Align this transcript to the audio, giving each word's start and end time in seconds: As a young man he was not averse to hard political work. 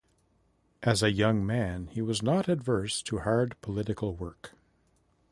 As 0.81 1.03
a 1.03 1.11
young 1.11 1.45
man 1.45 1.85
he 1.85 2.01
was 2.01 2.23
not 2.23 2.47
averse 2.47 3.03
to 3.03 3.19
hard 3.19 3.55
political 3.61 4.15
work. 4.15 4.53